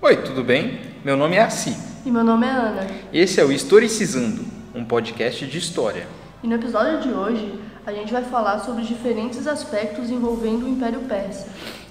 Oi, 0.00 0.16
tudo 0.18 0.44
bem? 0.44 0.78
Meu 1.04 1.16
nome 1.16 1.34
é 1.34 1.42
Assi. 1.42 1.76
E 2.06 2.10
meu 2.10 2.22
nome 2.22 2.46
é 2.46 2.50
Ana. 2.50 2.86
Esse 3.12 3.40
é 3.40 3.44
o 3.44 3.50
Historicizando, 3.50 4.44
um 4.72 4.84
podcast 4.84 5.44
de 5.44 5.58
história. 5.58 6.06
E 6.40 6.46
no 6.46 6.54
episódio 6.54 7.00
de 7.00 7.08
hoje, 7.08 7.58
a 7.84 7.92
gente 7.92 8.12
vai 8.12 8.22
falar 8.22 8.60
sobre 8.60 8.84
diferentes 8.84 9.44
aspectos 9.48 10.08
envolvendo 10.08 10.66
o 10.66 10.68
Império 10.68 11.00
Persa. 11.00 11.48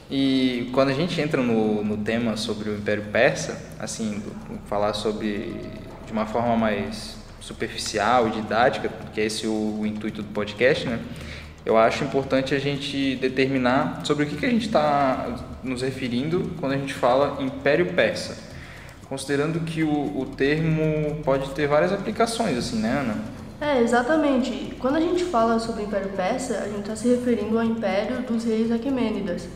E 0.10 0.70
quando 0.72 0.88
a 0.88 0.94
gente 0.94 1.20
entra 1.20 1.44
no, 1.44 1.84
no 1.84 1.98
tema 1.98 2.38
sobre 2.38 2.70
o 2.70 2.78
Império 2.78 3.04
Persa, 3.12 3.62
assim, 3.78 4.24
falar 4.68 4.94
sobre 4.94 5.70
de 6.06 6.14
uma 6.14 6.26
forma 6.26 6.56
mais 6.56 7.18
superficial 7.42 8.30
e 8.30 8.32
didática, 8.32 8.90
que 9.14 9.20
é 9.20 9.26
esse 9.26 9.46
o, 9.46 9.80
o 9.82 9.86
intuito 9.86 10.22
do 10.22 10.30
podcast, 10.30 10.88
né? 10.88 11.02
Eu 11.66 11.76
acho 11.76 12.06
importante 12.06 12.56
a 12.56 12.60
gente 12.60 13.18
determinar 13.18 14.00
sobre 14.06 14.24
o 14.24 14.28
que, 14.28 14.38
que 14.38 14.46
a 14.46 14.50
gente 14.50 14.68
está 14.68 15.57
nos 15.68 15.82
referindo 15.82 16.52
quando 16.60 16.74
a 16.74 16.78
gente 16.78 16.94
fala 16.94 17.42
Império 17.42 17.94
Persa, 17.94 18.38
considerando 19.08 19.60
que 19.62 19.84
o, 19.84 20.20
o 20.20 20.26
termo 20.26 21.22
pode 21.24 21.50
ter 21.52 21.68
várias 21.68 21.92
aplicações, 21.92 22.58
assim, 22.58 22.80
né, 22.80 23.00
Ana? 23.02 23.38
É, 23.60 23.82
exatamente. 23.82 24.76
Quando 24.80 24.98
a 24.98 25.00
gente 25.00 25.24
fala 25.26 25.60
sobre 25.60 25.84
o 25.84 25.86
Império 25.86 26.10
Persa, 26.10 26.60
a 26.60 26.68
gente 26.68 26.82
está 26.82 26.96
se 26.96 27.08
referindo 27.08 27.58
ao 27.58 27.64
Império 27.64 28.22
dos 28.22 28.44
Reis 28.44 28.72
Aquemênidas. 28.72 29.48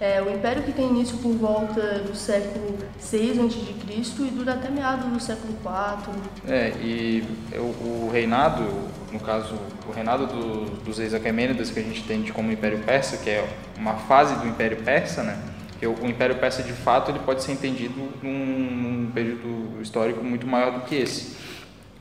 É 0.00 0.20
o 0.20 0.28
império 0.28 0.64
que 0.64 0.72
tem 0.72 0.88
início 0.88 1.16
por 1.18 1.32
volta 1.34 2.00
do 2.00 2.16
século 2.16 2.76
6 2.98 3.38
a.C. 3.38 4.22
e 4.22 4.30
dura 4.32 4.54
até 4.54 4.68
meados 4.68 5.06
do 5.06 5.20
século 5.20 5.54
4. 5.62 6.12
É, 6.48 6.72
e 6.82 7.22
o, 7.54 8.06
o 8.06 8.10
reinado, 8.12 8.64
no 9.12 9.20
caso, 9.20 9.54
o 9.88 9.92
reinado 9.92 10.26
do, 10.26 10.64
dos 10.82 10.98
reis 10.98 11.14
Aquemênidas 11.14 11.70
que 11.70 11.78
a 11.78 11.82
gente 11.82 12.02
tem 12.02 12.24
como 12.32 12.50
Império 12.50 12.80
Persa, 12.80 13.18
que 13.18 13.30
é 13.30 13.48
uma 13.78 13.94
fase 13.94 14.34
do 14.34 14.48
Império 14.48 14.78
Persa, 14.82 15.22
né? 15.22 15.38
O, 15.86 16.06
Império 16.06 16.36
Persa, 16.36 16.62
de 16.62 16.72
fato, 16.72 17.10
ele 17.10 17.18
pode 17.20 17.42
ser 17.42 17.52
entendido 17.52 17.94
num, 18.22 18.30
num 18.30 19.10
período 19.12 19.80
histórico 19.82 20.24
muito 20.24 20.46
maior 20.46 20.72
do 20.72 20.80
que 20.82 20.94
esse. 20.94 21.36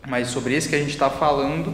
Mas 0.07 0.27
sobre 0.27 0.53
esse 0.53 0.69
que 0.69 0.75
a 0.75 0.79
gente 0.79 0.91
está 0.91 1.09
falando, 1.09 1.73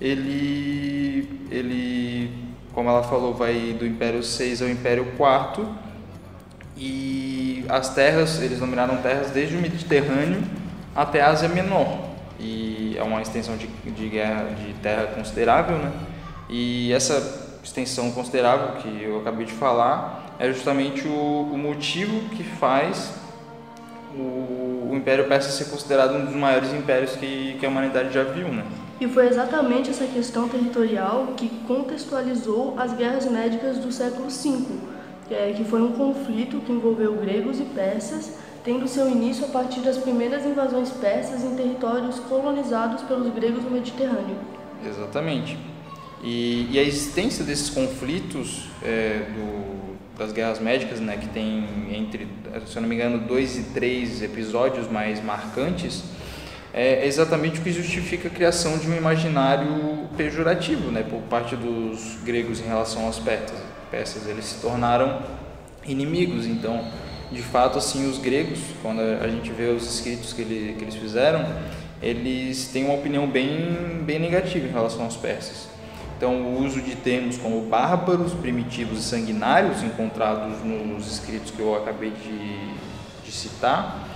ele, 0.00 1.28
ele, 1.50 2.30
como 2.72 2.88
ela 2.88 3.02
falou, 3.02 3.34
vai 3.34 3.76
do 3.78 3.86
Império 3.86 4.22
6 4.22 4.62
ao 4.62 4.68
Império 4.68 5.12
4 5.16 5.68
e 6.76 7.64
as 7.68 7.94
terras, 7.94 8.40
eles 8.40 8.60
nomearam 8.60 8.96
terras 8.98 9.30
desde 9.30 9.56
o 9.56 9.60
Mediterrâneo 9.60 10.42
até 10.94 11.20
a 11.20 11.28
Ásia 11.28 11.48
Menor 11.48 12.10
e 12.40 12.96
é 12.96 13.02
uma 13.02 13.20
extensão 13.20 13.56
de, 13.56 13.66
de 13.66 14.08
guerra 14.08 14.44
de 14.54 14.72
terra 14.74 15.08
considerável, 15.08 15.76
né? 15.76 15.92
E 16.48 16.92
essa 16.92 17.58
extensão 17.62 18.10
considerável 18.12 18.80
que 18.80 19.02
eu 19.02 19.20
acabei 19.20 19.44
de 19.44 19.52
falar 19.52 20.29
é 20.40 20.50
justamente 20.50 21.06
o, 21.06 21.50
o 21.52 21.58
motivo 21.58 22.30
que 22.30 22.42
faz 22.42 23.12
o, 24.16 24.88
o, 24.90 24.92
Império 24.94 25.28
Persa 25.28 25.50
ser 25.50 25.70
considerado 25.70 26.16
um 26.16 26.24
dos 26.24 26.34
maiores 26.34 26.72
impérios 26.72 27.12
que, 27.12 27.56
que 27.60 27.66
a 27.66 27.68
humanidade 27.68 28.12
já 28.12 28.24
viu, 28.24 28.48
né? 28.48 28.64
E 28.98 29.06
foi 29.06 29.28
exatamente 29.28 29.90
essa 29.90 30.06
questão 30.06 30.48
territorial 30.48 31.34
que 31.36 31.48
contextualizou 31.66 32.74
as 32.78 32.94
guerras 32.94 33.30
médicas 33.30 33.78
do 33.78 33.92
século 33.92 34.28
V, 34.28 34.64
que, 35.28 35.34
é, 35.34 35.54
foi 35.68 35.82
um 35.82 35.92
conflito 35.92 36.58
que 36.60 36.72
envolveu 36.72 37.14
gregos 37.16 37.60
e 37.60 37.64
persas, 37.64 38.32
tendo 38.64 38.88
seu 38.88 39.08
início 39.08 39.44
a 39.44 39.48
partir 39.48 39.80
das 39.80 39.98
primeiras 39.98 40.44
invasões 40.44 40.90
persas 40.90 41.44
em 41.44 41.54
territórios 41.54 42.18
colonizados 42.18 43.02
pelos 43.02 43.32
gregos 43.32 43.62
no 43.62 43.70
Mediterrâneo. 43.70 44.36
Exatamente. 44.84 45.56
E, 46.22 46.68
e 46.70 46.78
a 46.78 46.82
existência 46.82 47.44
desses 47.44 47.70
conflitos 47.70 48.66
é, 48.82 49.26
do, 49.34 49.59
das 50.20 50.32
guerras 50.32 50.60
médicas, 50.60 51.00
né, 51.00 51.16
que 51.16 51.28
tem 51.28 51.66
entre, 51.90 52.28
se 52.66 52.76
eu 52.76 52.82
não 52.82 52.88
me 52.88 52.94
engano, 52.94 53.20
dois 53.20 53.56
e 53.56 53.62
três 53.72 54.20
episódios 54.20 54.86
mais 54.86 55.24
marcantes, 55.24 56.04
é 56.74 57.06
exatamente 57.06 57.58
o 57.58 57.62
que 57.62 57.72
justifica 57.72 58.28
a 58.28 58.30
criação 58.30 58.76
de 58.76 58.86
um 58.86 58.94
imaginário 58.94 60.10
pejorativo, 60.18 60.90
né, 60.90 61.02
por 61.02 61.22
parte 61.22 61.56
dos 61.56 62.18
gregos 62.22 62.60
em 62.60 62.64
relação 62.64 63.06
aos 63.06 63.18
persas. 63.18 63.58
Persas 63.90 64.26
eles 64.28 64.44
se 64.44 64.60
tornaram 64.60 65.22
inimigos, 65.86 66.44
então, 66.44 66.84
de 67.32 67.40
fato, 67.40 67.78
assim, 67.78 68.06
os 68.06 68.18
gregos, 68.18 68.58
quando 68.82 69.00
a 69.00 69.26
gente 69.26 69.50
vê 69.50 69.70
os 69.70 69.90
escritos 69.94 70.34
que, 70.34 70.42
ele, 70.42 70.74
que 70.76 70.84
eles 70.84 70.96
fizeram, 70.96 71.46
eles 72.02 72.68
têm 72.68 72.84
uma 72.84 72.94
opinião 72.94 73.26
bem, 73.26 74.02
bem 74.04 74.18
negativa 74.18 74.66
em 74.66 74.70
relação 74.70 75.04
aos 75.04 75.16
persas. 75.16 75.79
Então, 76.20 76.34
o 76.42 76.62
uso 76.62 76.82
de 76.82 76.96
termos 76.96 77.38
como 77.38 77.62
bárbaros, 77.62 78.34
primitivos 78.34 78.98
e 78.98 79.02
sanguinários, 79.02 79.82
encontrados 79.82 80.62
nos 80.62 81.10
escritos 81.10 81.50
que 81.50 81.60
eu 81.60 81.74
acabei 81.74 82.10
de, 82.10 82.74
de 83.24 83.32
citar, 83.32 84.06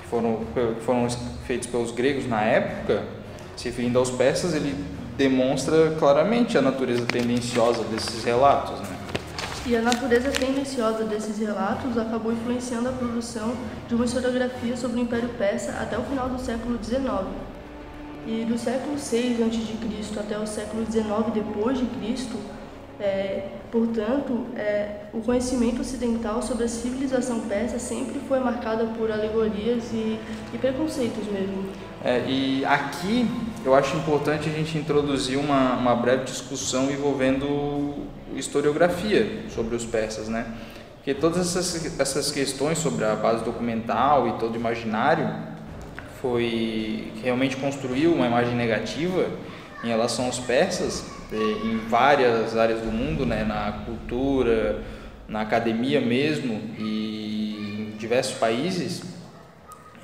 que 0.00 0.08
foram, 0.08 0.38
que 0.54 0.80
foram 0.80 1.06
feitos 1.46 1.68
pelos 1.68 1.90
gregos 1.90 2.26
na 2.26 2.40
época, 2.40 3.02
se 3.58 3.66
referindo 3.66 3.98
aos 3.98 4.10
persas, 4.10 4.54
ele 4.54 4.74
demonstra 5.18 5.94
claramente 5.98 6.56
a 6.56 6.62
natureza 6.62 7.04
tendenciosa 7.04 7.84
desses 7.84 8.24
relatos. 8.24 8.80
Né? 8.80 8.96
E 9.66 9.76
a 9.76 9.82
natureza 9.82 10.30
tendenciosa 10.30 11.04
desses 11.04 11.36
relatos 11.36 11.98
acabou 11.98 12.32
influenciando 12.32 12.88
a 12.88 12.92
produção 12.92 13.52
de 13.86 13.94
uma 13.94 14.06
historiografia 14.06 14.78
sobre 14.78 14.98
o 14.98 15.02
Império 15.02 15.28
Persa 15.36 15.72
até 15.72 15.98
o 15.98 16.02
final 16.04 16.26
do 16.30 16.40
século 16.40 16.82
XIX. 16.82 17.50
E 18.26 18.44
do 18.44 18.58
século 18.58 18.96
VI 18.96 19.42
a.C. 19.42 20.20
até 20.20 20.38
o 20.38 20.46
século 20.46 20.84
XIX 20.84 21.32
depois 21.32 21.78
de 21.78 21.86
Cristo, 21.86 22.38
é, 23.00 23.48
portanto, 23.72 24.46
é, 24.54 25.06
o 25.14 25.20
conhecimento 25.22 25.80
ocidental 25.80 26.42
sobre 26.42 26.64
a 26.64 26.68
civilização 26.68 27.40
persa 27.40 27.78
sempre 27.78 28.20
foi 28.28 28.38
marcado 28.40 28.88
por 28.98 29.10
alegorias 29.10 29.90
e, 29.92 30.18
e 30.52 30.58
preconceitos 30.58 31.26
mesmo. 31.26 31.64
É, 32.04 32.22
e 32.28 32.64
aqui 32.64 33.26
eu 33.64 33.74
acho 33.74 33.96
importante 33.96 34.48
a 34.48 34.52
gente 34.52 34.76
introduzir 34.76 35.38
uma, 35.38 35.76
uma 35.76 35.94
breve 35.96 36.24
discussão 36.24 36.90
envolvendo 36.90 38.06
historiografia 38.34 39.44
sobre 39.48 39.74
os 39.74 39.84
persas, 39.84 40.28
né? 40.28 40.46
Porque 40.96 41.14
todas 41.14 41.56
essas, 41.56 41.98
essas 41.98 42.30
questões 42.30 42.78
sobre 42.78 43.06
a 43.06 43.14
base 43.14 43.42
documental 43.42 44.28
e 44.28 44.32
todo 44.32 44.54
imaginário 44.56 45.49
foi 46.20 47.12
realmente 47.22 47.56
construiu 47.56 48.12
uma 48.12 48.26
imagem 48.26 48.54
negativa 48.54 49.26
em 49.82 49.88
relação 49.88 50.26
aos 50.26 50.38
persas 50.38 51.04
eh, 51.32 51.36
em 51.36 51.78
várias 51.88 52.56
áreas 52.56 52.80
do 52.80 52.90
mundo, 52.90 53.24
né, 53.24 53.44
na 53.44 53.84
cultura, 53.84 54.82
na 55.28 55.42
academia 55.42 56.00
mesmo 56.00 56.60
e 56.78 57.92
em 57.92 57.96
diversos 57.96 58.36
países. 58.36 59.02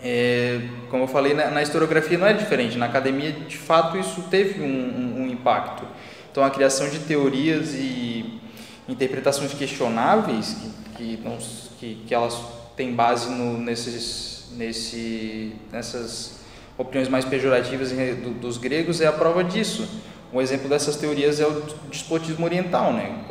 É, 0.02 0.60
como 0.90 1.04
eu 1.04 1.08
falei, 1.08 1.34
na, 1.34 1.50
na, 1.50 1.62
historiografia 1.62 2.16
não 2.16 2.26
é 2.26 2.32
diferente. 2.32 2.78
Na 2.78 2.86
academia, 2.86 3.32
de 3.32 3.56
fato, 3.56 3.98
isso 3.98 4.22
teve 4.30 4.62
um, 4.62 4.66
um, 4.66 5.22
um 5.22 5.26
impacto. 5.26 5.84
Então, 6.30 6.44
a 6.44 6.50
criação 6.50 6.88
de 6.88 7.00
teorias 7.00 7.74
e 7.74 8.40
interpretações 8.88 9.52
questionáveis, 9.54 10.56
que, 10.96 11.16
que, 11.16 11.24
não, 11.24 11.38
que, 11.80 12.04
que 12.06 12.14
elas 12.14 12.38
têm 12.76 12.94
base 12.94 13.30
no, 13.30 13.58
nesses 13.58 14.35
nesse, 14.52 15.52
nessas 15.72 16.40
opiniões 16.78 17.08
mais 17.08 17.24
pejorativas 17.24 17.92
dos 18.40 18.58
gregos 18.58 19.00
é 19.00 19.06
a 19.06 19.12
prova 19.12 19.42
disso. 19.42 19.88
Um 20.32 20.40
exemplo 20.40 20.68
dessas 20.68 20.96
teorias 20.96 21.40
é 21.40 21.46
o 21.46 21.62
despotismo 21.90 22.44
oriental, 22.44 22.92
né? 22.92 23.24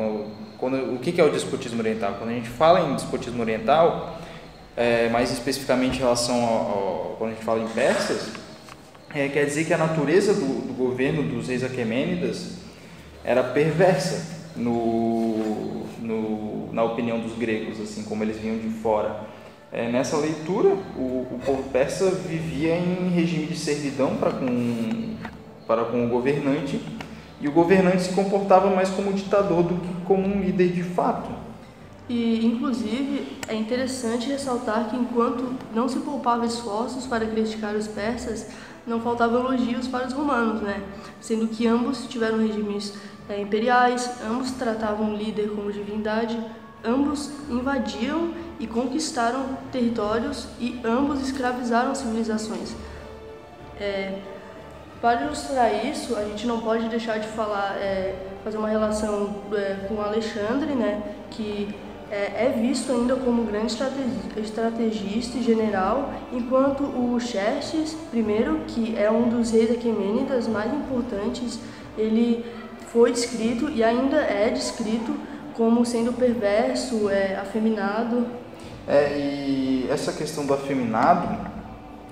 Quando, 0.58 0.96
o 0.96 1.00
que 1.00 1.20
é 1.20 1.24
o 1.24 1.30
despotismo 1.30 1.80
oriental? 1.80 2.16
Quando 2.18 2.30
a 2.30 2.34
gente 2.34 2.50
fala 2.50 2.90
em 2.90 2.96
despotismo 2.96 3.42
oriental, 3.42 4.20
é, 4.76 5.10
mais 5.10 5.32
especificamente 5.32 5.98
em 5.98 6.00
relação 6.00 6.44
ao, 6.44 6.54
ao, 6.54 7.16
quando 7.18 7.32
a 7.32 7.34
gente 7.34 7.46
fala 7.46 7.62
em 7.62 7.68
persas, 7.68 8.30
é, 9.14 9.28
quer 9.28 9.46
dizer 9.46 9.66
que 9.66 9.74
a 9.74 9.78
natureza 9.78 10.34
do, 10.34 10.68
do 10.68 10.74
governo 10.74 11.24
dos 11.24 11.48
reis 11.48 11.64
aquemênidas 11.64 12.54
era 13.24 13.44
perversa 13.44 14.36
no, 14.56 15.86
no, 16.00 16.74
na 16.74 16.84
opinião 16.84 17.20
dos 17.20 17.38
gregos, 17.38 17.80
assim 17.80 18.04
como 18.04 18.24
eles 18.24 18.38
vinham 18.38 18.58
de 18.58 18.70
fora. 18.70 19.35
É, 19.78 19.92
nessa 19.92 20.16
leitura, 20.16 20.70
o, 20.96 21.28
o, 21.30 21.40
povo 21.46 21.64
persa 21.64 22.10
vivia 22.10 22.78
em 22.78 23.10
regime 23.10 23.48
de 23.48 23.58
servidão 23.58 24.16
para 24.16 24.32
com, 24.32 25.18
para 25.68 25.84
com 25.84 26.06
o 26.06 26.08
governante 26.08 26.80
e 27.42 27.48
o 27.50 27.52
governante 27.52 28.04
se 28.04 28.14
comportava 28.14 28.74
mais 28.74 28.90
como 28.90 29.12
ditador 29.12 29.64
do 29.64 29.76
que 29.76 30.06
como 30.06 30.26
um 30.26 30.40
líder 30.40 30.70
de 30.70 30.82
fato. 30.82 31.30
E, 32.08 32.46
inclusive, 32.46 33.38
é 33.50 33.56
interessante 33.56 34.30
ressaltar 34.30 34.90
que 34.90 34.96
enquanto 34.96 35.54
não 35.74 35.90
se 35.90 36.00
poupava 36.00 36.46
esforços 36.46 37.06
para 37.06 37.26
criticar 37.26 37.76
os 37.76 37.86
persas, 37.86 38.48
não 38.88 39.02
faltavam 39.02 39.42
elogios 39.42 39.90
para 39.90 40.08
os 40.08 40.14
romanos, 40.14 40.62
né? 40.62 40.82
Sendo 41.20 41.50
que 41.50 41.68
ambos 41.68 42.08
tiveram 42.08 42.38
regimes 42.38 42.94
é, 43.28 43.42
imperiais, 43.42 44.10
ambos 44.26 44.52
tratavam 44.52 45.14
o 45.14 45.18
líder 45.18 45.50
como 45.50 45.70
divindade, 45.70 46.40
ambos 46.86 47.30
invadiam 47.50 48.34
e 48.60 48.68
conquistaram 48.68 49.58
territórios 49.72 50.48
e 50.60 50.80
ambos 50.84 51.22
escravizaram 51.22 51.94
civilizações. 51.94 52.76
É, 53.80 54.20
para 55.02 55.24
ilustrar 55.24 55.86
isso, 55.86 56.16
a 56.16 56.24
gente 56.24 56.48
não 56.48 56.62
pode 56.62 56.88
deixar 56.88 57.20
de 57.20 57.28
falar, 57.28 57.78
é, 57.78 58.16
fazer 58.44 58.58
uma 58.58 58.70
relação 58.70 59.36
é, 59.54 59.86
com 59.88 60.02
Alexandre, 60.02 60.74
né, 60.74 61.02
que 61.30 61.76
é, 62.10 62.46
é 62.46 62.60
visto 62.62 62.92
ainda 62.92 63.16
como 63.16 63.44
grande 63.44 63.76
estrategista 64.38 65.38
e 65.38 65.44
general, 65.44 66.14
enquanto 66.32 66.84
o 66.84 67.20
Xerxes 67.20 67.98
I, 68.14 68.24
que 68.68 68.98
é 68.98 69.12
um 69.12 69.28
dos 69.28 69.52
reis 69.52 69.72
aquemênidas 69.72 70.48
mais 70.48 70.74
importantes, 70.74 71.60
ele 71.98 72.46
foi 72.92 73.12
descrito 73.12 73.70
e 73.70 73.84
ainda 73.84 74.18
é 74.18 74.50
descrito 74.50 75.14
como 75.56 75.86
sendo 75.86 76.14
perverso, 76.14 77.10
é, 77.10 77.36
afeminado. 77.36 78.28
É, 78.88 79.18
e 79.18 79.88
essa 79.90 80.14
questão 80.14 80.46
do 80.46 80.54
afeminado, 80.54 81.36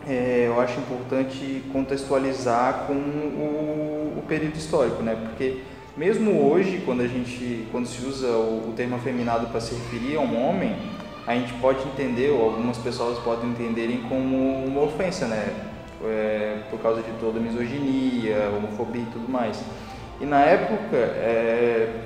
é, 0.07 0.45
eu 0.47 0.59
acho 0.59 0.79
importante 0.79 1.63
contextualizar 1.71 2.85
com 2.87 2.93
o, 2.93 4.15
o, 4.17 4.23
período 4.27 4.55
histórico, 4.55 5.03
né? 5.03 5.15
Porque 5.15 5.61
mesmo 5.95 6.49
hoje, 6.49 6.81
quando 6.85 7.01
a 7.01 7.07
gente, 7.07 7.67
quando 7.71 7.85
se 7.85 8.03
usa 8.05 8.27
o, 8.27 8.69
o 8.69 8.73
termo 8.75 8.95
afeminado 8.95 9.47
para 9.47 9.59
se 9.59 9.75
referir 9.75 10.17
a 10.17 10.21
um 10.21 10.49
homem, 10.49 10.75
a 11.27 11.35
gente 11.35 11.53
pode 11.53 11.79
entender, 11.87 12.31
ou 12.31 12.43
algumas 12.43 12.77
pessoas 12.77 13.17
podem 13.19 13.49
entenderem 13.49 14.01
como 14.09 14.65
uma 14.65 14.81
ofensa, 14.81 15.27
né? 15.27 15.53
É, 16.05 16.63
por 16.69 16.81
causa 16.81 17.01
de 17.01 17.11
toda 17.13 17.39
a 17.39 17.41
misoginia, 17.41 18.51
homofobia 18.57 19.03
e 19.03 19.05
tudo 19.05 19.31
mais. 19.31 19.63
E 20.19 20.25
na 20.25 20.41
época, 20.41 20.97
é, 20.97 22.01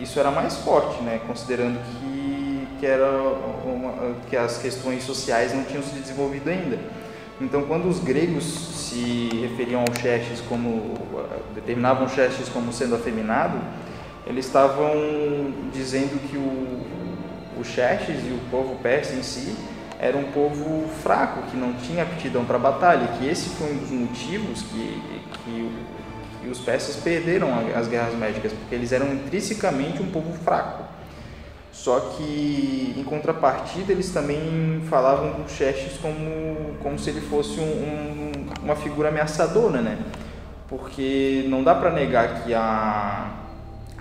isso 0.00 0.18
era 0.18 0.30
mais 0.30 0.56
forte, 0.58 1.02
né? 1.02 1.20
Considerando 1.26 1.78
que, 1.78 2.68
que, 2.80 2.86
era 2.86 3.10
uma, 3.64 4.14
que 4.28 4.36
as 4.36 4.58
questões 4.58 5.04
sociais 5.04 5.54
não 5.54 5.64
tinham 5.64 5.82
se 5.82 5.94
desenvolvido 5.94 6.48
ainda. 6.48 6.78
Então, 7.40 7.62
quando 7.62 7.88
os 7.88 7.98
gregos 7.98 8.44
se 8.44 9.28
referiam 9.48 9.80
ao 9.80 10.00
Xerxes 10.00 10.40
como 10.48 10.94
determinavam 11.54 12.08
Xerxes 12.08 12.48
como 12.48 12.72
sendo 12.72 12.94
afeminado, 12.94 13.58
eles 14.26 14.46
estavam 14.46 14.92
dizendo 15.72 16.20
que 16.28 16.36
o, 16.36 17.60
o 17.60 17.64
Xerxes 17.64 18.16
e 18.24 18.30
o 18.30 18.38
povo 18.50 18.76
persa 18.76 19.14
em 19.14 19.22
si 19.22 19.56
era 19.98 20.16
um 20.16 20.24
povo 20.32 20.88
fraco, 21.00 21.42
que 21.50 21.56
não 21.56 21.74
tinha 21.74 22.02
aptidão 22.02 22.44
para 22.44 22.58
batalha, 22.58 23.06
que 23.18 23.28
esse 23.28 23.50
foi 23.50 23.72
um 23.72 23.78
dos 23.78 23.90
motivos 23.90 24.62
que, 24.62 25.00
que, 25.44 25.70
que 26.42 26.48
os 26.48 26.58
persas 26.58 26.96
perderam 26.96 27.48
as 27.74 27.86
guerras 27.86 28.14
médicas, 28.14 28.52
porque 28.52 28.74
eles 28.74 28.90
eram 28.90 29.14
intrinsecamente 29.14 30.02
um 30.02 30.10
povo 30.10 30.32
fraco. 30.44 30.82
Só 31.72 31.98
que, 32.00 32.94
em 32.96 33.02
contrapartida, 33.04 33.92
eles 33.92 34.10
também 34.10 34.82
falavam 34.90 35.40
do 35.40 35.50
Xerxes 35.50 35.98
como, 35.98 36.74
como 36.82 36.98
se 36.98 37.10
ele 37.10 37.20
fosse 37.22 37.58
um, 37.58 37.62
um, 37.62 38.32
uma 38.62 38.76
figura 38.76 39.08
ameaçadora, 39.08 39.80
né? 39.80 39.98
Porque 40.68 41.46
não 41.48 41.64
dá 41.64 41.74
para 41.74 41.90
negar 41.90 42.42
que 42.42 42.52
a, 42.52 43.30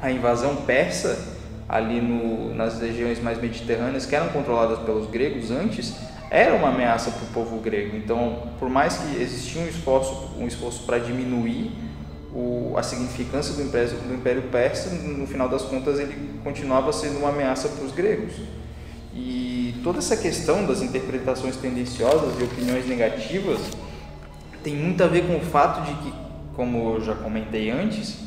a 0.02 0.12
invasão 0.12 0.58
persa, 0.58 1.38
ali 1.68 2.02
no, 2.02 2.54
nas 2.54 2.82
regiões 2.82 3.22
mais 3.22 3.40
mediterrâneas, 3.40 4.06
que 4.06 4.16
eram 4.16 4.30
controladas 4.30 4.80
pelos 4.80 5.10
gregos 5.10 5.50
antes, 5.50 5.96
era 6.30 6.54
uma 6.54 6.70
ameaça 6.70 7.12
para 7.12 7.24
o 7.24 7.28
povo 7.28 7.58
grego. 7.60 7.96
Então, 7.96 8.44
por 8.60 8.70
mais 8.70 8.98
que 8.98 9.22
existia 9.22 9.62
um 9.62 9.68
esforço, 9.68 10.32
um 10.38 10.48
esforço 10.48 10.84
para 10.84 10.98
diminuir 10.98 11.72
o, 12.34 12.74
a 12.78 12.84
significância 12.84 13.54
do 13.54 13.62
império, 13.62 13.98
do 13.98 14.14
império 14.14 14.44
Persa, 14.44 14.90
no 14.90 15.28
final 15.28 15.50
das 15.50 15.64
contas, 15.64 16.00
ele 16.00 16.40
continuava 16.44 16.92
sendo 16.94 17.20
uma 17.20 17.30
ameaça 17.30 17.68
para 17.70 17.84
os 17.84 17.92
gregos. 17.92 18.34
E 19.14 19.76
toda 19.84 20.00
essa 20.00 20.16
questão 20.16 20.66
das 20.66 20.82
interpretações 20.82 21.58
tendenciosas 21.58 22.40
e 22.40 22.44
opiniões 22.44 22.88
negativas 22.88 23.60
tem 24.64 24.76
muito 24.76 25.04
a 25.04 25.08
ver 25.08 25.28
com 25.28 25.38
o 25.38 25.42
fato 25.42 25.86
de 25.86 25.94
que, 25.96 26.14
como 26.56 26.96
eu 26.96 27.02
já 27.02 27.16
comentei 27.16 27.70
antes, 27.70 28.20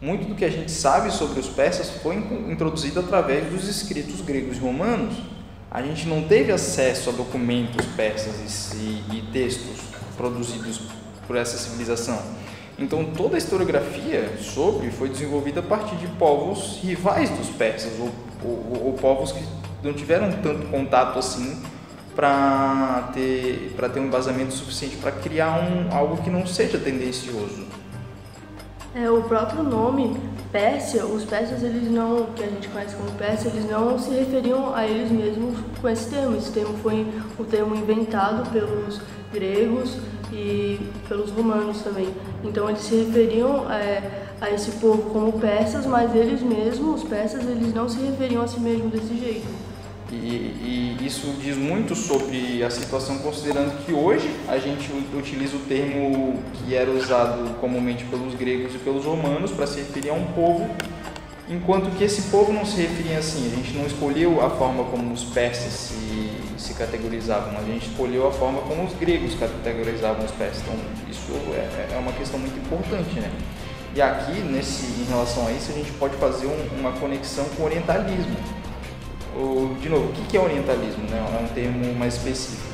muito 0.00 0.28
do 0.28 0.34
que 0.36 0.44
a 0.44 0.50
gente 0.50 0.70
sabe 0.70 1.10
sobre 1.10 1.40
os 1.40 1.48
persas 1.48 1.90
foi 2.02 2.14
introduzido 2.48 3.00
através 3.00 3.50
dos 3.50 3.68
escritos 3.68 4.20
gregos 4.20 4.58
e 4.58 4.60
romanos. 4.60 5.16
A 5.70 5.82
gente 5.82 6.06
não 6.06 6.22
teve 6.22 6.52
acesso 6.52 7.10
a 7.10 7.12
documentos 7.12 7.84
persas 7.96 8.72
e, 8.74 9.02
e 9.12 9.28
textos 9.32 9.80
produzidos 10.16 10.82
por 11.26 11.36
essa 11.36 11.58
civilização. 11.58 12.18
Então 12.78 13.04
toda 13.04 13.34
a 13.34 13.38
historiografia 13.38 14.36
sobre 14.38 14.90
foi 14.90 15.08
desenvolvida 15.08 15.60
a 15.60 15.62
partir 15.62 15.96
de 15.96 16.06
povos 16.06 16.78
rivais 16.80 17.28
dos 17.30 17.48
persas, 17.48 17.98
ou, 17.98 18.10
ou, 18.44 18.86
ou 18.86 18.92
povos 18.92 19.32
que 19.32 19.42
não 19.82 19.92
tiveram 19.92 20.30
tanto 20.42 20.66
contato 20.68 21.18
assim 21.18 21.60
para 22.14 23.10
ter, 23.12 23.74
ter 23.92 24.00
um 24.00 24.06
embasamento 24.06 24.52
suficiente 24.52 24.96
para 24.96 25.12
criar 25.12 25.60
um, 25.60 25.94
algo 25.94 26.22
que 26.22 26.30
não 26.30 26.46
seja 26.46 26.78
tendencioso. 26.78 27.66
É, 28.94 29.08
o 29.10 29.22
próprio 29.22 29.62
nome 29.62 30.16
Pérsia, 30.50 31.04
os 31.04 31.24
persas 31.24 31.62
eles 31.62 31.90
não, 31.90 32.26
que 32.34 32.42
a 32.42 32.46
gente 32.46 32.68
conhece 32.68 32.96
como 32.96 33.10
Pérsia, 33.12 33.48
eles 33.48 33.70
não 33.70 33.98
se 33.98 34.10
referiam 34.10 34.74
a 34.74 34.86
eles 34.86 35.10
mesmos 35.10 35.58
com 35.80 35.88
esse 35.88 36.08
termo. 36.08 36.36
Esse 36.36 36.50
termo 36.52 36.76
foi 36.78 37.06
o 37.38 37.44
termo 37.44 37.74
inventado 37.74 38.50
pelos 38.50 39.00
gregos 39.32 39.98
e 40.32 40.80
pelos 41.06 41.30
romanos 41.30 41.82
também. 41.82 42.08
Então 42.42 42.68
eles 42.68 42.80
se 42.80 42.94
referiam 42.94 43.70
é, 43.70 44.28
a 44.40 44.50
esse 44.50 44.72
povo 44.72 45.10
como 45.10 45.32
persas, 45.38 45.84
mas 45.84 46.14
eles 46.14 46.40
mesmos, 46.40 47.02
os 47.02 47.08
persas, 47.08 47.46
eles 47.46 47.74
não 47.74 47.88
se 47.88 48.00
referiam 48.00 48.42
a 48.42 48.48
si 48.48 48.58
mesmos 48.58 48.90
desse 48.90 49.18
jeito. 49.18 49.67
E, 50.10 50.14
e, 50.14 51.06
isso 51.06 51.34
diz 51.40 51.56
muito 51.56 51.94
sobre 51.94 52.62
a 52.64 52.70
situação, 52.70 53.18
considerando 53.18 53.84
que 53.84 53.92
hoje 53.92 54.30
a 54.48 54.58
gente 54.58 54.90
utiliza 55.14 55.56
o 55.56 55.60
termo 55.60 56.42
que 56.54 56.74
era 56.74 56.90
usado 56.90 57.58
comumente 57.60 58.04
pelos 58.04 58.34
gregos 58.34 58.74
e 58.74 58.78
pelos 58.78 59.04
romanos 59.04 59.50
para 59.50 59.66
se 59.66 59.80
referir 59.80 60.08
a 60.08 60.14
um 60.14 60.24
povo 60.32 60.70
enquanto 61.50 61.90
que 61.96 62.04
esse 62.04 62.22
povo 62.30 62.52
não 62.52 62.64
se 62.64 62.80
referia 62.80 63.18
assim, 63.18 63.50
a 63.50 63.56
gente 63.56 63.72
não 63.76 63.86
escolheu 63.86 64.44
a 64.44 64.50
forma 64.50 64.84
como 64.84 65.12
os 65.12 65.24
persas 65.24 65.72
se, 65.72 66.30
se 66.58 66.74
categorizavam, 66.74 67.58
a 67.58 67.62
gente 67.62 67.88
escolheu 67.88 68.28
a 68.28 68.32
forma 68.32 68.60
como 68.62 68.84
os 68.84 68.94
gregos 68.94 69.34
categorizavam 69.34 70.24
os 70.24 70.30
persas. 70.32 70.62
Então, 70.62 70.74
isso 71.10 71.32
é, 71.54 71.94
é 71.94 71.98
uma 71.98 72.12
questão 72.12 72.38
muito 72.38 72.58
importante, 72.58 73.18
né? 73.18 73.30
E 73.94 74.02
aqui, 74.02 74.40
nesse, 74.40 74.84
em 75.00 75.06
relação 75.08 75.46
a 75.46 75.52
isso, 75.52 75.70
a 75.70 75.74
gente 75.74 75.90
pode 75.92 76.14
fazer 76.16 76.46
um, 76.46 76.80
uma 76.80 76.92
conexão 76.92 77.44
com 77.56 77.62
o 77.62 77.64
orientalismo. 77.64 78.36
O, 79.38 79.76
de 79.80 79.88
novo, 79.88 80.08
o 80.08 80.26
que 80.26 80.36
é 80.36 80.40
orientalismo? 80.40 81.04
Né? 81.08 81.16
É 81.16 81.44
um 81.44 81.48
termo 81.54 81.94
mais 81.94 82.14
específico. 82.14 82.66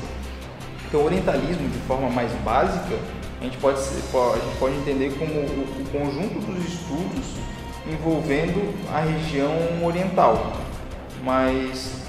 Então, 0.87 1.05
orientalismo, 1.05 1.69
de 1.69 1.77
forma 1.87 2.09
mais 2.09 2.31
básica, 2.43 2.97
a 3.39 3.43
gente 3.43 3.57
pode, 3.57 3.77
a 3.77 4.45
gente 4.45 4.57
pode 4.57 4.75
entender 4.77 5.13
como 5.19 5.31
o, 5.31 5.81
o 5.81 5.85
conjunto 5.91 6.39
dos 6.39 6.65
estudos 6.65 7.35
envolvendo 7.87 8.73
a 8.91 9.01
região 9.01 9.53
oriental. 9.83 10.53
Mas, 11.23 12.01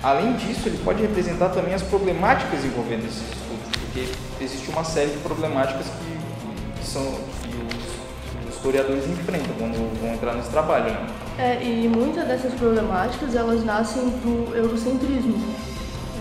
além 0.00 0.34
disso, 0.34 0.68
ele 0.68 0.78
pode 0.84 1.02
representar 1.02 1.48
também 1.48 1.74
as 1.74 1.82
problemáticas 1.82 2.64
envolvendo 2.64 3.06
esses 3.06 3.22
estudos, 3.22 3.80
porque 3.80 4.44
existe 4.44 4.70
uma 4.70 4.84
série 4.84 5.10
de 5.10 5.18
problemáticas 5.18 5.86
que, 5.86 6.80
que 6.80 6.86
são, 6.86 7.02
que 7.42 8.48
os 8.48 8.54
historiadores 8.54 9.04
enfrentam 9.08 9.52
quando 9.58 10.00
vão 10.00 10.14
entrar 10.14 10.34
nesse 10.34 10.50
trabalho. 10.50 10.92
Né? 10.92 11.25
É, 11.38 11.62
e 11.62 11.86
muitas 11.86 12.26
dessas 12.26 12.54
problemáticas 12.54 13.34
elas 13.34 13.62
nascem 13.62 14.02
do 14.04 14.56
eurocentrismo. 14.56 15.36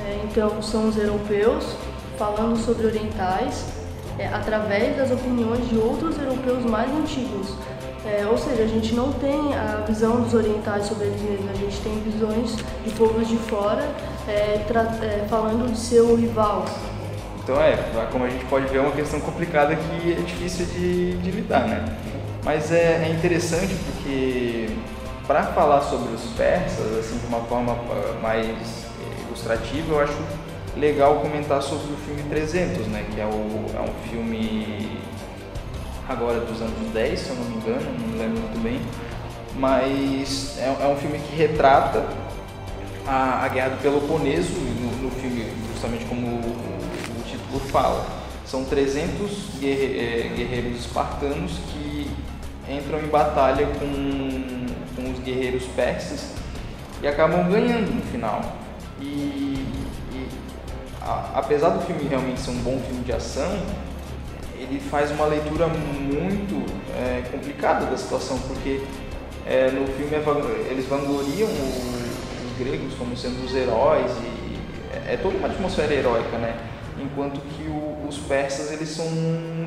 É, 0.05 0.19
então, 0.23 0.61
são 0.61 0.89
os 0.89 0.97
europeus 0.97 1.65
falando 2.17 2.57
sobre 2.57 2.87
orientais 2.87 3.65
é, 4.19 4.27
através 4.27 4.97
das 4.97 5.11
opiniões 5.11 5.67
de 5.69 5.77
outros 5.77 6.17
europeus 6.17 6.65
mais 6.65 6.91
antigos. 6.91 7.53
É, 8.05 8.25
ou 8.27 8.37
seja, 8.37 8.63
a 8.63 8.67
gente 8.67 8.93
não 8.93 9.11
tem 9.13 9.55
a 9.55 9.83
visão 9.87 10.21
dos 10.21 10.33
orientais 10.33 10.85
sobre 10.85 11.07
eles 11.07 11.21
mesmos, 11.21 11.49
a 11.49 11.53
gente 11.55 11.81
tem 11.81 11.99
visões 12.01 12.55
de 12.85 12.91
povos 12.91 13.27
de 13.27 13.37
fora 13.37 13.89
é, 14.27 14.61
é, 14.61 15.25
falando 15.27 15.71
de 15.71 15.77
seu 15.77 16.15
rival. 16.15 16.65
Então 17.43 17.59
é, 17.61 17.77
como 18.11 18.25
a 18.25 18.29
gente 18.29 18.45
pode 18.45 18.67
ver, 18.67 18.77
é 18.77 18.81
uma 18.81 18.91
questão 18.91 19.19
complicada 19.19 19.75
que 19.75 20.11
é 20.11 20.15
difícil 20.15 20.65
de, 20.65 21.17
de 21.17 21.31
lidar, 21.31 21.67
né? 21.67 21.85
Mas 22.43 22.71
é, 22.71 23.07
é 23.07 23.09
interessante 23.09 23.75
porque 23.85 24.69
para 25.27 25.43
falar 25.43 25.81
sobre 25.81 26.13
os 26.13 26.23
persas, 26.37 26.97
assim, 26.99 27.17
de 27.17 27.25
uma 27.27 27.41
forma 27.41 27.73
ah, 27.73 28.19
mais 28.21 28.85
ilustrativa, 29.27 29.93
eu 29.93 29.99
acho 30.01 30.17
legal 30.77 31.19
comentar 31.19 31.61
sobre 31.61 31.93
o 31.93 31.97
filme 31.97 32.23
300, 32.29 32.87
né? 32.87 33.05
Que 33.13 33.21
é, 33.21 33.25
o, 33.25 33.65
é 33.75 33.81
um 33.81 34.09
filme 34.09 34.99
agora 36.07 36.39
dos 36.41 36.61
anos 36.61 36.91
10, 36.93 37.19
se 37.19 37.29
eu 37.29 37.35
não 37.35 37.45
me 37.45 37.55
engano, 37.55 37.99
não 37.99 38.07
me 38.07 38.17
lembro 38.17 38.41
muito 38.41 38.61
bem, 38.61 38.79
mas 39.55 40.57
é, 40.59 40.65
é 40.65 40.87
um 40.87 40.95
filme 40.95 41.17
que 41.19 41.35
retrata 41.35 42.05
a, 43.07 43.45
a 43.45 43.47
Guerra 43.47 43.69
do 43.69 43.81
Peloponeso, 43.81 44.53
no, 44.53 45.03
no 45.03 45.11
filme, 45.11 45.45
justamente 45.73 46.05
como 46.05 46.27
o, 46.27 46.39
o, 46.39 47.23
título 47.23 47.59
fala. 47.71 48.05
São 48.45 48.63
300 48.63 49.59
guerre, 49.59 49.99
é, 49.99 50.33
guerreiros 50.35 50.79
espartanos 50.81 51.53
que 51.71 52.11
entram 52.69 52.99
em 52.99 53.07
batalha 53.07 53.67
com, 53.67 54.65
com 54.95 55.11
os 55.11 55.19
guerreiros 55.19 55.65
persas 55.75 56.33
e 57.01 57.07
acabam 57.07 57.49
ganhando 57.49 57.93
no 57.93 58.01
final. 58.03 58.41
E, 58.99 59.03
e 60.11 60.27
a, 61.01 61.31
apesar 61.35 61.69
do 61.69 61.85
filme 61.85 62.07
realmente 62.07 62.39
ser 62.39 62.51
um 62.51 62.59
bom 62.59 62.79
filme 62.87 63.03
de 63.03 63.11
ação, 63.11 63.59
ele 64.57 64.79
faz 64.79 65.11
uma 65.11 65.25
leitura 65.25 65.67
muito 65.67 66.65
é, 66.95 67.23
complicada 67.31 67.85
da 67.85 67.97
situação, 67.97 68.39
porque 68.47 68.81
é, 69.45 69.69
no 69.69 69.85
filme 69.87 70.15
é 70.15 70.71
eles 70.71 70.85
vangloriam 70.87 71.47
o, 71.47 72.05
gregos 72.57 72.93
como 72.93 73.15
sendo 73.17 73.43
os 73.45 73.53
heróis 73.53 74.09
e 74.11 74.57
é, 75.09 75.13
é 75.13 75.17
toda 75.17 75.37
uma 75.37 75.47
atmosfera 75.47 75.93
heróica, 75.93 76.37
né? 76.37 76.55
Enquanto 76.99 77.39
que 77.41 77.63
o, 77.67 78.07
os 78.07 78.17
persas 78.17 78.71
eles 78.71 78.89
são 78.89 79.05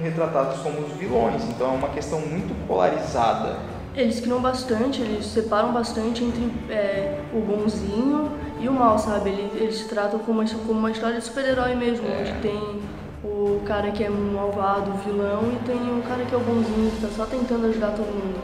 retratados 0.03 0.61
como 0.61 0.81
os 0.81 0.93
vilões, 0.93 1.45
então 1.45 1.75
é 1.75 1.77
uma 1.77 1.89
questão 1.89 2.21
muito 2.21 2.55
polarizada. 2.67 3.57
Eles 3.95 4.21
criam 4.21 4.41
bastante, 4.41 5.01
eles 5.01 5.27
separam 5.27 5.73
bastante 5.73 6.25
entre 6.25 6.51
é, 6.71 7.21
o 7.33 7.41
bonzinho 7.41 8.31
e 8.61 8.69
o 8.69 8.73
mal, 8.73 8.99
sabe? 8.99 9.31
Eles, 9.31 9.55
eles 9.55 9.87
tratam 9.87 10.19
como 10.21 10.41
uma, 10.41 10.49
como 10.49 10.79
uma 10.79 10.91
história 10.91 11.19
de 11.19 11.25
super-herói 11.25 11.75
mesmo, 11.75 12.07
é. 12.07 12.21
onde 12.21 12.33
tem 12.41 12.81
o 13.25 13.61
cara 13.67 13.91
que 13.91 14.05
é 14.05 14.09
malvado, 14.09 14.91
o 14.91 14.95
vilão, 14.95 15.53
e 15.53 15.67
tem 15.67 15.77
o 15.77 16.03
cara 16.03 16.25
que 16.25 16.35
é 16.35 16.39
o 16.39 16.41
bonzinho, 16.41 16.91
que 16.93 17.01
tá 17.01 17.09
só 17.15 17.27
tentando 17.27 17.67
ajudar 17.67 17.91
todo 17.91 18.07
mundo. 18.07 18.39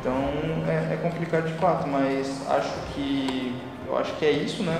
Então 0.00 0.14
é, 0.66 0.94
é 0.94 0.98
complicado 1.02 1.46
de 1.46 1.52
fato, 1.54 1.86
mas 1.86 2.40
acho 2.48 2.72
que 2.94 3.54
eu 3.86 3.98
acho 3.98 4.14
que 4.14 4.24
é 4.24 4.30
isso, 4.30 4.62
né? 4.62 4.78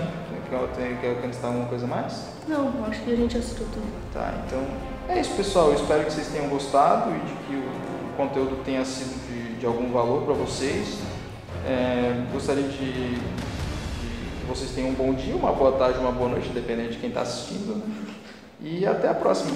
Quer, 0.50 1.00
quer 1.00 1.12
acrescentar 1.12 1.50
alguma 1.50 1.69
coisa 1.69 1.87
mais? 1.87 2.25
Não, 2.49 2.85
acho 2.85 3.02
que 3.04 3.12
a 3.12 3.16
gente 3.16 3.38
assistiu 3.38 3.66
tudo. 3.73 3.87
Tá, 4.12 4.35
então 4.45 4.66
é 5.09 5.21
isso, 5.21 5.33
pessoal. 5.37 5.69
Eu 5.69 5.75
espero 5.75 6.04
que 6.04 6.12
vocês 6.12 6.26
tenham 6.26 6.49
gostado 6.49 7.11
e 7.11 7.21
de 7.21 7.33
que 7.47 7.54
o 7.54 8.16
conteúdo 8.16 8.64
tenha 8.64 8.85
sido 8.85 9.14
de, 9.28 9.61
de 9.61 9.66
algum 9.66 9.92
valor 9.92 10.23
para 10.25 10.35
vocês. 10.35 10.99
É, 11.64 12.25
gostaria 12.33 12.64
de, 12.64 13.14
de, 13.14 13.21
que 14.40 14.47
vocês 14.49 14.73
tenham 14.73 14.90
um 14.90 14.95
bom 14.95 15.14
dia, 15.14 15.37
uma 15.37 15.52
boa 15.52 15.73
tarde, 15.73 16.00
uma 16.00 16.11
boa 16.11 16.30
noite, 16.30 16.49
dependendo 16.49 16.90
de 16.90 16.99
quem 16.99 17.11
está 17.11 17.21
assistindo. 17.23 17.80
E 18.61 18.85
até 18.85 19.09
a 19.09 19.14
próxima. 19.14 19.52